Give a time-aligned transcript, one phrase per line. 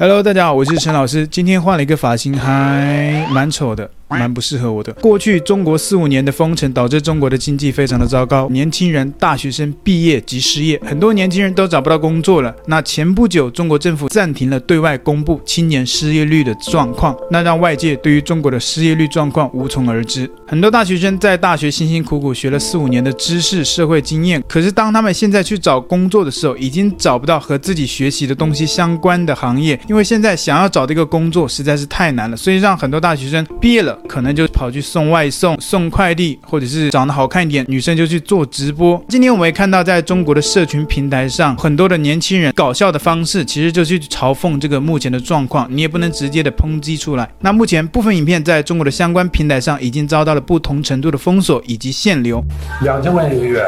[0.00, 1.26] Hello，大家好，我是陈老师。
[1.26, 3.90] 今天换了一个发型，还蛮丑的。
[4.18, 4.92] 蛮不适合我的。
[4.94, 12.54] 过去中国四五年的封城，导致中国的经济非常的糟糕，年轻人、大学生毕业即失业，很多年轻人都找不到工作了。
[12.66, 20.30] 那前不久，中国政府暂停了对外公布青年失业率的状况，那让外界对于中国的失业率状况无从而知。
[20.46, 33.96] 很多大学生在大学辛辛苦苦学了四五年的知识、社会经验，可是当他们现在去找工作的时候，已经找不到和自己学习的东西相关的行业，因为现在想要找这个工作实在是太难了，所以让很多大学生毕业了。
[34.08, 39.02] 可能就跑去送外送、送快递，或者是长得好看一点，女生就去做直播。
[39.08, 45.66] 今天我们也看到，在中国的社群平台上，很多的年轻人搞笑的方式，其实就去嘲讽这个目前的状况。
[45.70, 47.28] 你也不能直接的抨击出来。
[47.40, 52.42] 那目前部分影片在中国的相关平台上已经遭到了不同程度的封锁以及限流。
[52.82, 53.64] 两千块钱一个月，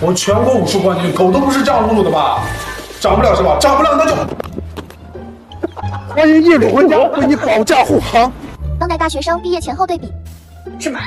[0.00, 2.44] 我全国武术冠军，狗都不是这样侮辱的吧？
[3.00, 3.58] 涨不了是吧？
[3.60, 4.14] 涨不了那就
[6.14, 8.32] 欢迎叶刘文阳为你保驾护航。
[8.78, 10.12] 当代大学生毕业前后对比，
[10.78, 10.98] 什么？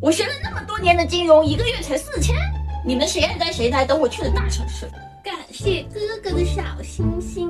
[0.00, 2.34] 我学了那么多年的金融，一个月才四千？
[2.84, 4.86] 你们谁爱该谁待，等我去了大城市。
[5.22, 7.48] 感谢哥哥的小心心。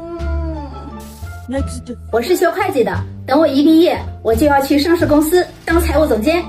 [2.12, 2.92] 我是学会计的，
[3.26, 6.44] 等我一毕业，我就要去上市公司当财务总监。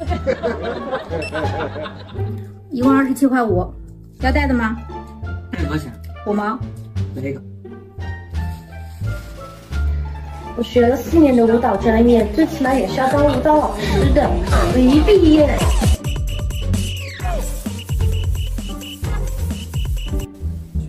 [2.70, 3.66] 一共二十七块五，
[4.20, 4.76] 要带的吗？
[5.50, 5.92] 带多少钱？
[6.26, 6.58] 五毛。
[7.14, 7.40] 来一个。
[10.58, 14.28] 我学了四年的舞蹈专业，最起码也是要当舞蹈老师的。
[14.74, 15.56] 我一毕业，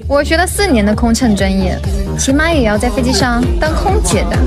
[0.08, 1.78] 我学了四年的空乘专业，
[2.18, 4.40] 起码也要在飞机上当空姐的。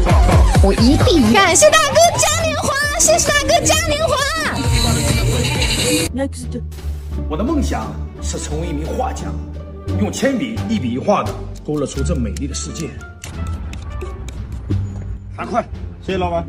[0.60, 4.16] 我一毕业，感谢大哥嘉年华，谢谢大哥嘉年华。
[7.30, 9.26] 我的梦想是成为一名画家，
[10.00, 11.32] 用铅笔一笔一画的
[11.64, 12.90] 勾勒出这美丽的世界。
[15.36, 15.62] 三块，
[16.04, 16.46] 谢谢老板。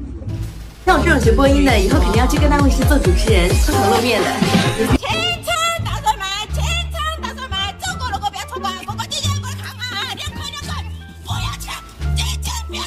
[0.85, 4.27] 像我这种学播音的，以后肯定要去各大卫视做主持人，出头露面的。
[4.97, 5.07] 清
[5.41, 10.83] 仓大甩卖，清仓大甩卖，中国如果不要出版，我管你两块看啊，两块两块，
[11.23, 11.81] 不要抢，
[12.13, 12.83] 姐姐不要。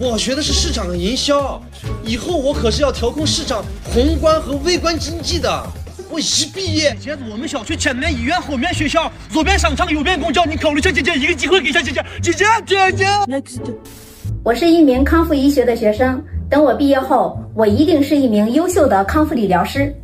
[0.00, 1.62] 我学的是市场营销，
[2.04, 5.64] 以后我可是要调控市场宏观和微观经济的。
[6.10, 13.06] 我一毕业，现在我们小区前面医院，后面学校，左边商场，右边公交，你考虑下姐姐，一个机会给下姐姐，姐姐姐姐。
[13.28, 13.60] Next.
[14.44, 16.20] 我是一名康复医学的学生，
[16.50, 19.94] 等我毕业后，我一定是一名优秀的康复理疗师。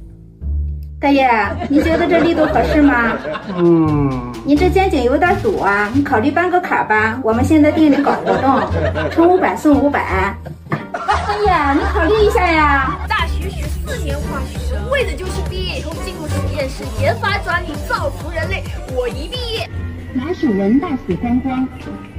[1.01, 1.29] 大爷，
[1.69, 3.19] 你觉得这力度合适吗？
[3.57, 4.33] 嗯。
[4.45, 7.21] 你这肩颈有点堵啊，你考虑办个卡吧。
[7.25, 10.33] 我们现在店里搞活动，充五百送五百。
[10.71, 12.97] 大爷，你考虑一下呀。
[13.09, 18.63] 大学学四年化学，为的就是毕业以后进入实验室研发专利，造福人类。
[18.97, 19.69] 我一毕业，
[20.15, 21.67] 老鼠人大死光光，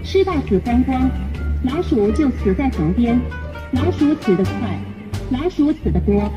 [0.03, 1.09] 尸大死光光。
[1.63, 3.19] 老鼠就死在旁边，
[3.73, 4.79] 老鼠死得快，
[5.29, 6.31] 老鼠死得多，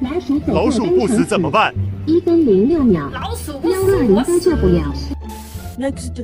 [0.00, 1.74] 老鼠走过单程死怎么办？
[2.06, 4.84] 一分零六秒，老鼠不死，幺二零三就不要。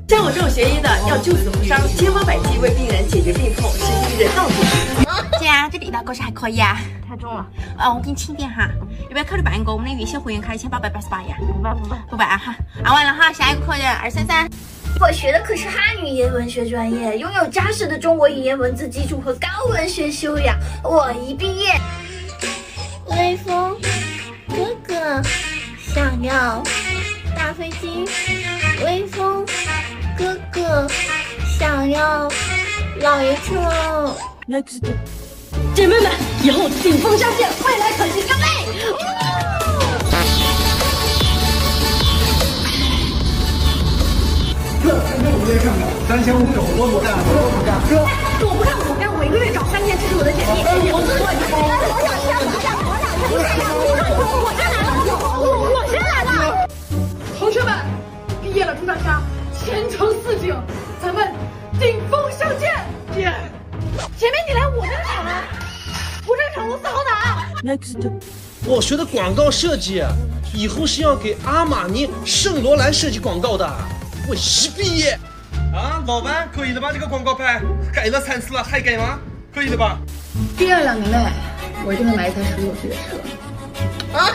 [0.08, 5.40] 像我这种学医的，要救死扶伤，千方百计为病人解决病痛，是医人道主义。
[5.40, 6.78] 姐 啊，这里的狗屎还可以啊，
[7.08, 7.44] 太重了。
[7.76, 8.68] 啊，我给你轻点哈，
[9.02, 11.36] 要不要考虑办一个我们的月薪会员卡一千八百八十八呀？
[11.40, 12.54] 不办不办不办啊哈，
[12.84, 14.48] 按完了哈，下一个客人二三三。
[15.00, 20.56] 我学的可是汉语言文学专业，拥有扎实的中国语言文字基础和高文学修养。
[20.82, 21.74] 我一毕业，
[23.06, 23.76] 微风
[24.48, 25.22] 哥哥
[25.92, 26.62] 想要
[27.36, 28.08] 大飞机，
[28.84, 29.44] 微风
[30.16, 30.86] 哥哥
[31.58, 32.30] 想要
[33.00, 34.16] 老爷车。
[34.48, 34.80] Next，
[35.74, 36.10] 姐妹们，
[36.42, 37.50] 以后顶峰下线，
[46.14, 47.74] 三千五，我不干，我不干。
[47.90, 47.98] 哥，
[48.46, 50.46] 我不干，我不干，我一个月找三千，这是我的简历。
[50.94, 52.70] 我我我我想我想我想
[53.34, 54.06] 我想
[54.38, 54.78] 我先来
[55.10, 56.70] 了，我我先来了。
[57.36, 57.74] 同学们，
[58.40, 59.20] 毕业了，祝大家
[59.58, 60.54] 前程似锦，
[61.02, 61.34] 咱们
[61.80, 62.70] 顶峰相见。
[63.12, 63.26] 姐，
[64.16, 65.42] 前面你来我这个场啊，
[66.24, 67.50] 不正常我死好打。
[67.66, 68.08] Next，
[68.66, 70.00] 我学的广告设计，
[70.54, 73.68] 以后是要给阿玛尼、圣罗兰设计广告的。
[74.28, 75.18] 我一毕业，
[75.74, 76.92] 啊，老板可以的吧？
[76.92, 77.60] 这个广告牌
[77.92, 79.18] 改了三次了，还改吗？
[79.52, 79.98] 可以的吧？
[80.56, 81.18] 第二两年内，
[81.84, 84.16] 我一定会买一台十六岁的车。
[84.16, 84.30] 啊！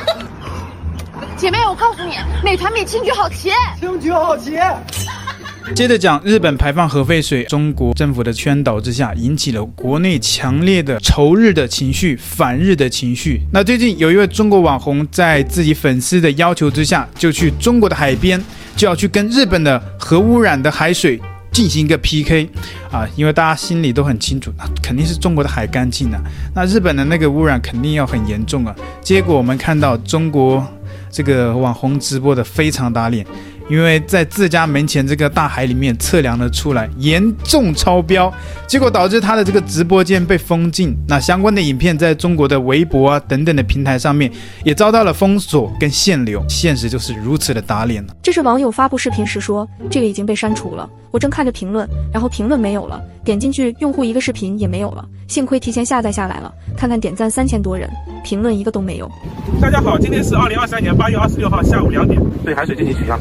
[1.38, 4.58] 姐妹，我告诉你，美团比青桔好骑，青桔好骑。
[5.74, 13.42] 接着讲，日本排放核废水，中国政府的劝导之下，引起了国内强烈的仇日的情绪、反日的情绪。
[13.54, 18.42] 那最近有一位中国网红，在自己粉丝的要求之下，就去中国的海边。
[18.76, 21.20] 就要去跟日本的核污染的海水
[21.52, 22.50] 进行一个 PK
[22.92, 26.22] 啊，因为大家心里都很清楚，那肯定是中国的海干净啊，
[26.56, 28.76] 那日本的那个污染肯定要很严重啊。
[29.02, 30.66] 结果我们看到中国
[31.12, 33.26] 这个网红直播的非常打脸。
[33.70, 38.34] 因为在自家门前这个大海里面测量了出来，严重超标，
[38.66, 40.98] 结果导致他的这个直播间被封禁。
[41.08, 44.32] 那相关的影片在中国的微博啊等等的平台上面
[44.64, 46.44] 也遭到了封锁跟限流。
[46.50, 48.16] 现实就是如此的打脸了。
[48.24, 50.90] 这是网友发布视频时说，这个已经被删除了。
[51.12, 55.06] 我正看着评论，然后评论没有了，点进去用户一个视频也没有了。
[55.28, 57.88] 幸亏提前下载下来了，看看点赞三千多人，
[58.24, 59.08] 评论一个都没有。
[59.62, 63.20] 大家好，今天是二零二三年八月二十六号下午两点，对海水进行取样。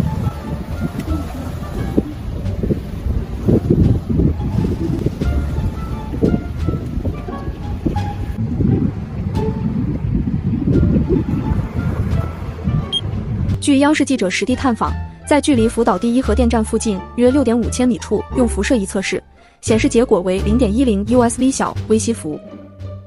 [13.81, 14.93] 央视记者实地探访，
[15.27, 19.23] 在距离福岛第一核电站附近约六点五千米处用辐射仪测试，
[19.61, 22.39] 显示结果为零点一零 USV 小微西弗。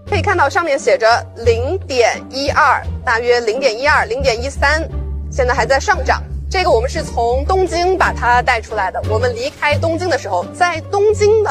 [0.08, 4.88] 可以看到上面写着零点一二，大约零点一二、零点一三，
[5.32, 6.22] 现在还在上涨。
[6.50, 9.02] 这个我们是从东京把它带出来的。
[9.10, 11.50] 我们离开东京的时候，在东京呢，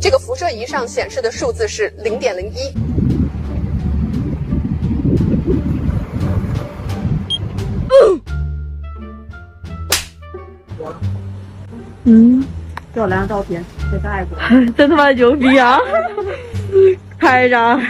[0.00, 2.72] 这个辐射仪上显示的数字是零点零一。
[12.04, 12.44] 嗯，
[12.92, 14.36] 漂亮照片，这是爱国，
[14.76, 15.78] 真他妈牛逼啊！
[17.18, 17.80] 拍一张。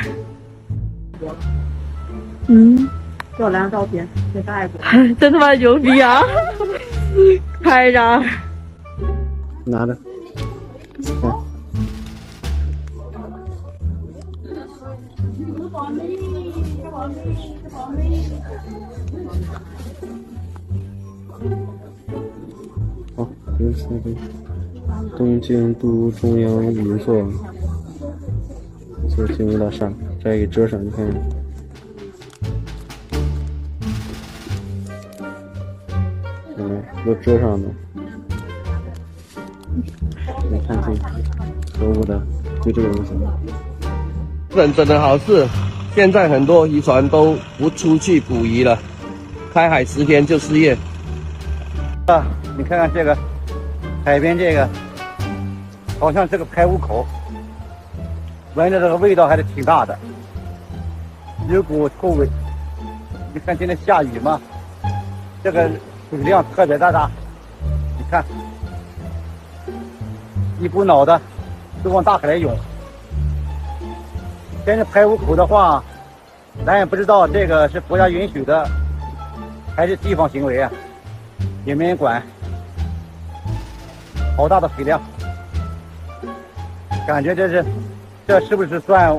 [2.49, 2.89] 嗯，
[3.39, 4.81] 给我来张照片，这是爱国，
[5.19, 6.21] 真他妈牛逼啊！
[7.63, 8.23] 拍一张。
[9.65, 9.97] 拿着。
[21.45, 21.82] 嗯
[23.63, 23.87] 好，这是
[25.17, 27.15] 东京都中央银座，
[29.17, 29.91] 这进入大厦，
[30.23, 31.07] 再给遮上，你看，
[36.57, 37.69] 嗯，都遮上了，
[40.51, 42.21] 你看这可恶的，
[42.65, 43.13] 就这个东西。
[44.51, 45.47] 日本真的好事，
[45.95, 48.77] 现在很多渔船都不出去捕鱼了，
[49.55, 50.77] 开海十天就失业。
[52.09, 52.27] 啊，
[52.59, 53.17] 你看看这个
[54.05, 54.69] 海边这个，
[56.01, 57.07] 好像这个排污口，
[58.55, 59.97] 闻着这个味道还是挺大的，
[61.49, 62.29] 有股臭味。
[63.33, 64.41] 你看今天下雨嘛，
[65.43, 65.71] 这个
[66.11, 67.09] 水量特别大大，
[67.97, 68.25] 你看，
[70.61, 71.21] 一股脑的
[71.85, 72.53] 都往大海里涌。
[74.67, 75.83] 现在排污口的话，
[76.67, 78.69] 咱也不知道这个是国家允许的，
[79.77, 80.71] 还是地方行为啊，
[81.65, 82.21] 也没人管。
[84.37, 85.01] 好大的水量，
[87.07, 87.65] 感觉这是，
[88.27, 89.15] 这是不是算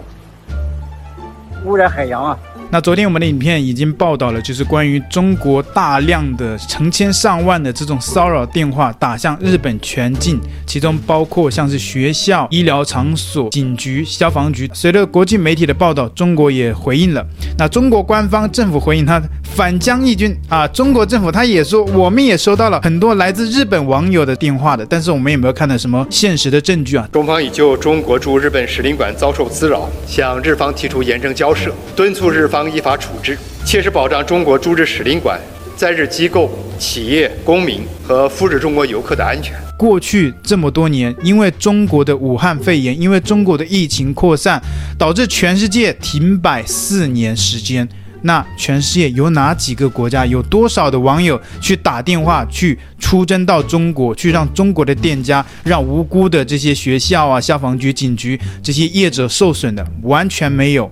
[1.65, 2.37] 污染海洋啊？
[2.73, 14.67] 那昨天我们的影片已经报道了，就是关于中国大量的成千上万的这种骚扰电话打向日本全境，其中包括像是学校、医疗场所、警局、消防局。
[14.73, 17.23] 随着国际媒体的报道，中国也回应了。
[17.59, 19.21] 那中国官方政府回应他
[19.55, 27.07] 反将一军啊，中国政府他也说，我们也收到了很多来自日本网友的电话的，但是我们也没有看到什么现实的证据啊。
[27.11, 32.62] 中方已就中国驻日本使领馆遭受滋扰，向日方提出严正交涉，敦促日方。
[32.71, 35.39] 依法处置，切实保障中国驻日使领馆
[35.75, 39.55] 在日机构、企业、公民和赴日中国游客的安全。
[39.77, 44.61] 过去这么多年，因为中国的武汉肺炎，因为中国的疫情扩散，
[44.97, 47.87] 导致全世界停摆四年时间。
[48.25, 59.85] 那全世界有哪几个国家，有多少的网友去打电话去出征到中国，去让中国的店家、让无辜的这些学校啊、消防局、警局这些业者受损的？
[60.03, 60.89] 完全没有。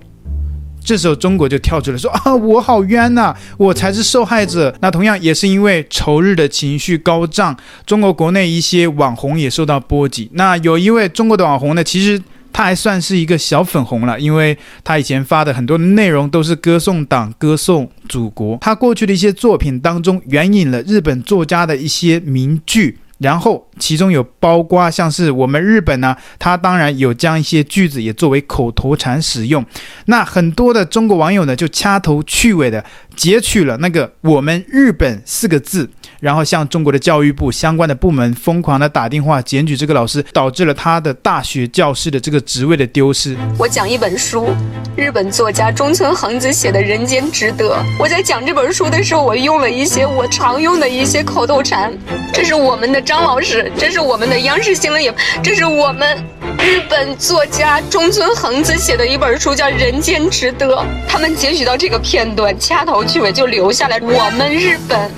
[0.84, 4.74] 这时候中国就跳出来说啊，我好冤呐、我才是受害者。
[4.80, 10.28] 那同样也是因为仇日的情绪高涨，中国国内一些网红也受到波及。
[10.34, 12.20] 那有一位中国的网红呢，其实
[12.52, 18.58] 他还算是一个小粉红了，因为他以前发的很多的内容都是歌颂党、歌颂祖国。
[18.60, 22.98] 他过去的一些作品当中援引了日本作家的一些名句。
[23.22, 29.64] 然后其中有包括像是我们日本呢，它当然有将一些句子也作为口头禅使用。
[30.06, 35.88] 那很多的中国网友呢，就掐头去尾的截取了那个“我们日本”四个字，
[36.22, 43.36] 然后向中国的教育部相关的部门疯狂的打电话检举这个老师，导致了他的大学教师的这个职位的丢失。
[43.58, 44.48] 我讲一本书，
[44.96, 47.74] 日本作家中村恒子写的《人间值得》。
[47.98, 51.92] 我在讲这本书的时候，我用了一些我常用的一些口头禅，
[52.32, 53.02] 这是我们的。
[53.02, 55.12] 张老师，这是我们的央视新闻也，
[55.42, 56.16] 这是我们
[56.56, 60.76] 日本作家中村恒子写的一本书，叫《人间值得》。
[61.08, 63.98] 他们截取到这个片段，掐头去尾就留下来。
[64.00, 65.10] 我们日本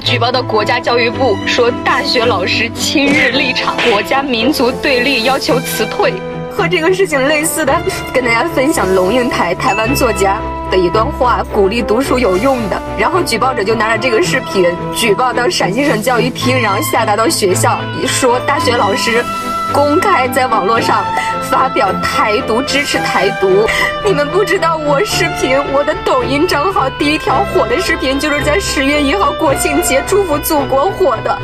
[0.00, 6.12] 举报到国家教育部说，大学老师亲日立场，国家民族对立，要求辞退。
[6.50, 7.72] 和这个事情类似的，
[8.12, 10.38] 跟大家分享龙应台台湾作家
[10.70, 12.80] 的一段话，鼓励读书有用的。
[12.98, 19.24] 然后举报者就拿着这个视频举报到陕西省教育厅，然后下达到学校，说大学老师
[19.72, 21.04] 公开在网络上
[21.50, 23.66] 发表台独，支持台独。
[24.04, 31.38] 你们不知道，我视频我的抖音账号第一条火的视频，就是在十月一号国庆节祝福祖国火的。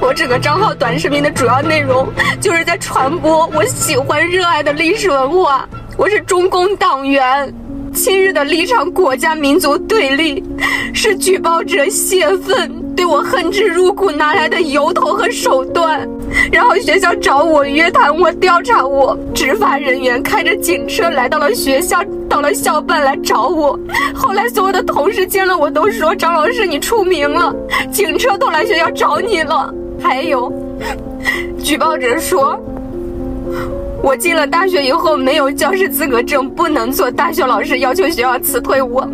[0.00, 5.68] 我整个账号短视频的主要内容就是在传播我喜欢热爱的历史文化。
[5.96, 7.54] 我是中共党员，
[7.94, 10.42] 亲日的立场，国家民族对立，
[10.92, 16.08] 是举报者泄愤对我恨之入骨拿来的由头和手段。
[16.52, 23.76] 然后学校找我约谈我，调查我，执法人员开着警车来到了学校，到了校办来找我。
[24.14, 27.52] 后来所有的同事见了我都说：“张老师，你出名了，
[27.90, 30.52] 警车都来学校找你了。”还有，
[31.58, 32.56] 举报者说，
[34.00, 39.04] 我进了大学以后没有教师资格证，不能做大学老师，要求学校辞退我。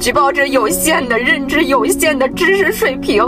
[0.00, 3.22] 举报者有限的认知、有限的知识水平，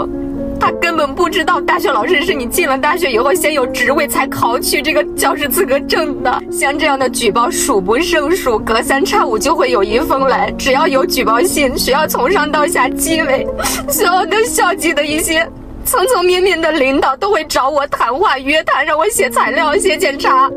[0.59, 6.43] 他根本不知道大学老师是你进了大学以后先有职位才考取这个教师资格证的。
[6.51, 10.51] 像这样的举报数不胜数，隔三差五就会有一封来。
[10.57, 13.47] 只要有举报信，学校从上到下，纪委
[13.87, 15.47] 所有的校级的一些。
[15.85, 20.49] 层层面面的领导都会找我谈话、约谈，让我写材料、写检查。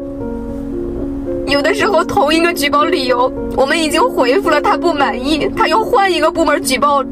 [1.49, 7.03] 有的时候同一个举报理由，我们已经回复了，他不满意，他又换一个部门举报，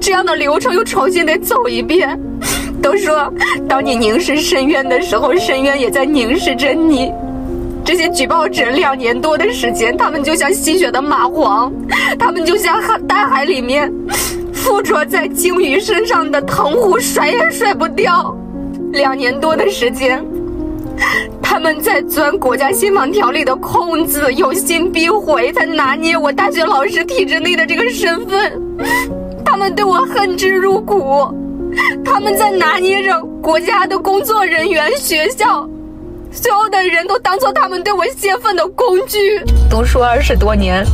[0.00, 2.18] 这样的流程又重新得走一遍。
[2.80, 3.30] 都说，
[3.68, 7.12] 当你凝视深渊的时候，深渊也在凝视着你。
[7.84, 11.70] 这些举报者两年多的时间，他们就像吸血的蚂蟥，
[12.18, 13.92] 他们就像大海里面。
[14.52, 18.36] 附着在鲸鱼身上的藤壶甩也甩不掉，
[18.92, 20.22] 两年多的时间，
[21.50, 28.52] 他们在钻国家信访条例的空子，有心必回，在拿捏我大学老师体制内的这个身份。
[29.44, 31.26] 他们对我恨之入骨，
[32.04, 35.68] 他们在拿捏着国家的工作人员、学校，
[36.30, 39.42] 所有的人都当做他们对我泄愤的工具。
[39.68, 40.86] 读书二十多年。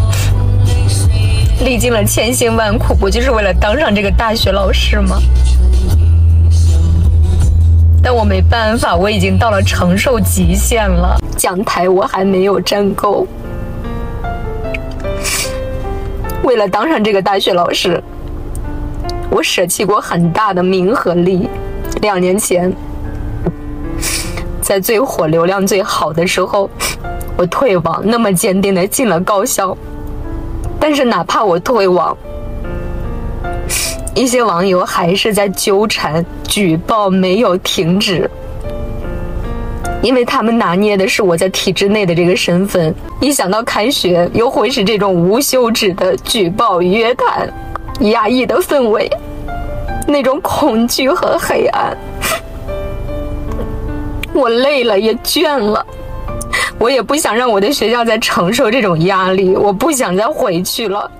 [1.63, 5.19] 历经了千辛万苦，不就是为了当上这个大学老师吗？
[8.09, 11.19] 但我没办法，我已经到了承受极限了。
[11.37, 13.27] 讲台我还没有站够。
[16.45, 18.01] 为了当上这个大学老师，
[19.29, 21.49] 我舍弃过很大的名和利。
[22.01, 22.73] 两年前，
[24.63, 26.71] 在最火、流量最好的时候，
[27.37, 29.77] 我退网，那么坚定地进了高校。
[30.79, 32.17] 但是哪怕我退网，
[34.17, 38.29] 一些网友还是在纠缠，举报没有停止，
[40.01, 42.95] 因为他们拿捏的是我在体制内的这个身份。
[43.21, 47.53] 一想到开学又会是这种无休止的举报、约谈、
[48.11, 49.07] 压抑的氛围，
[50.09, 51.95] 那种恐惧和黑暗，
[54.33, 55.85] 我累了，也倦了。
[56.79, 61.11] 我也不想让我的学校再承受这种压力，我不想再回去了。